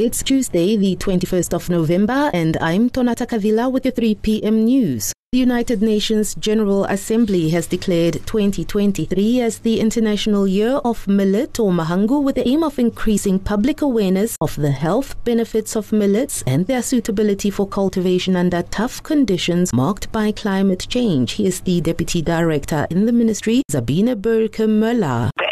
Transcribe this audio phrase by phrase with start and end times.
[0.00, 4.64] It's Tuesday, the 21st of November, and I'm Tonata Kavila with the 3 p.m.
[4.64, 5.12] news.
[5.32, 11.72] The United Nations General Assembly has declared 2023 as the International Year of Millet or
[11.72, 16.68] Mahangu with the aim of increasing public awareness of the health benefits of millets and
[16.68, 21.32] their suitability for cultivation under tough conditions marked by climate change.
[21.32, 25.47] He is the Deputy Director in the Ministry, Zabina Burke Möller public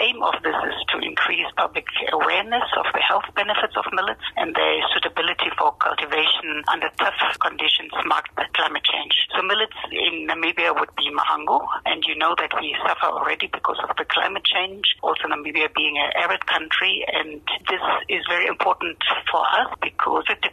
[2.12, 7.92] awareness of the health benefits of millets and their suitability for cultivation under tough conditions
[8.04, 9.14] marked by climate change.
[9.34, 13.78] So millets in Namibia would be mahangu, and you know that we suffer already because
[13.82, 18.98] of the climate change, also Namibia being an arid country, and this is very important
[19.30, 20.50] for us because 50%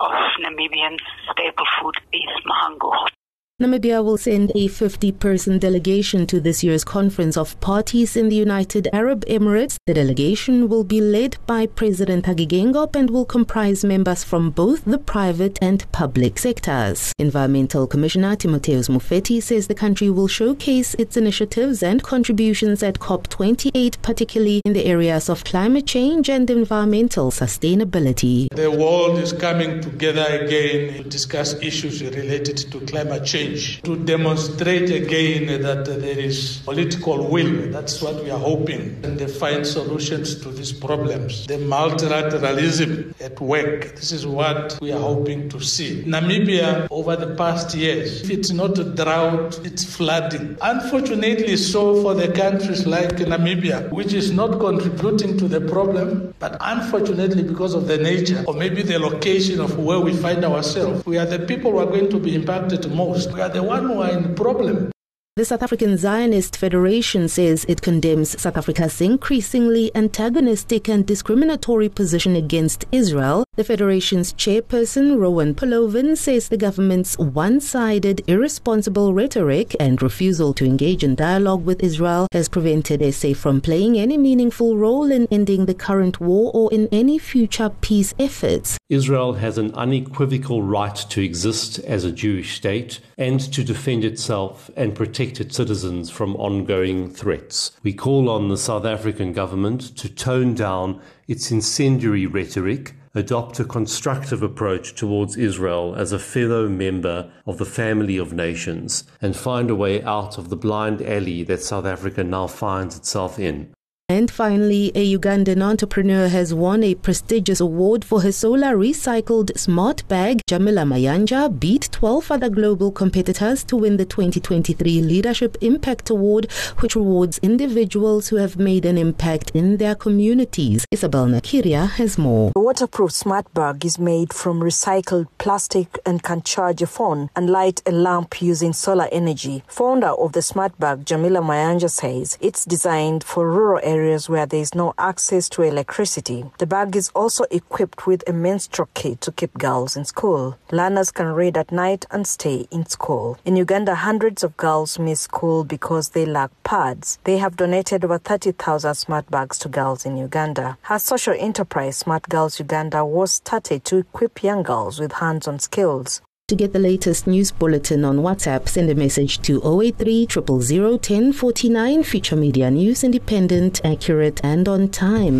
[0.00, 3.17] of Namibians' staple food is mahangu.
[3.60, 8.36] Namibia will send a 50 person delegation to this year's Conference of Parties in the
[8.36, 9.74] United Arab Emirates.
[9.84, 14.84] The delegation will be led by President Hage Geingob and will comprise members from both
[14.84, 17.12] the private and public sectors.
[17.18, 24.00] Environmental Commissioner Timotheus Mufeti says the country will showcase its initiatives and contributions at COP28,
[24.02, 28.46] particularly in the areas of climate change and environmental sustainability.
[28.54, 34.90] The world is coming together again to discuss issues related to climate change to demonstrate
[34.90, 37.70] again that there is political will.
[37.70, 39.00] That's what we are hoping.
[39.04, 41.46] And they find solutions to these problems.
[41.46, 46.02] The multilateralism at work, this is what we are hoping to see.
[46.04, 50.56] Namibia, over the past years, if it's not a drought, it's flooding.
[50.60, 56.56] Unfortunately, so for the countries like Namibia, which is not contributing to the problem, but
[56.60, 61.18] unfortunately, because of the nature or maybe the location of where we find ourselves, we
[61.18, 63.30] are the people who are going to be impacted most.
[63.38, 64.90] Are the who are in problem.
[65.36, 72.34] The South African Zionist Federation says it condemns South Africa's increasingly antagonistic and discriminatory position
[72.34, 73.44] against Israel.
[73.58, 80.64] The Federation's chairperson, Rowan Polovin, says the government's one sided, irresponsible rhetoric and refusal to
[80.64, 85.66] engage in dialogue with Israel has prevented SA from playing any meaningful role in ending
[85.66, 88.78] the current war or in any future peace efforts.
[88.88, 94.70] Israel has an unequivocal right to exist as a Jewish state and to defend itself
[94.76, 97.72] and protect protect its citizens from ongoing threats.
[97.82, 103.64] We call on the South African government to tone down its incendiary rhetoric adopt a
[103.64, 109.68] constructive approach towards Israel as a fellow member of the family of nations and find
[109.70, 113.74] a way out of the blind alley that South Africa now finds itself in.
[114.10, 120.08] And finally, a Ugandan entrepreneur has won a prestigious award for her solar recycled smart
[120.08, 120.40] bag.
[120.48, 126.96] Jamila Mayanja beat 12 other global competitors to win the 2023 Leadership Impact Award, which
[126.96, 130.86] rewards individuals who have made an impact in their communities.
[130.90, 132.52] Isabel Nakiria has more.
[132.54, 137.50] The waterproof smart bag is made from recycled plastic and can charge a phone and
[137.50, 139.64] light a lamp using solar energy.
[139.68, 144.46] Founder of the smart bag, Jamila Mayanja says it's designed for rural areas areas where
[144.46, 146.44] there is no access to electricity.
[146.58, 150.56] The bag is also equipped with a menstrual kit to keep girls in school.
[150.70, 153.38] Learners can read at night and stay in school.
[153.44, 157.18] In Uganda, hundreds of girls miss school because they lack pads.
[157.24, 160.78] They have donated over 30,000 smart bags to girls in Uganda.
[160.82, 165.58] Her social enterprise, Smart Girls Uganda, was started to equip young girls with hands on
[165.58, 166.22] skills.
[166.48, 172.02] To get the latest news bulletin on WhatsApp, send a message to 083 000 1049.
[172.02, 175.36] Future Media News, independent, accurate, and on time.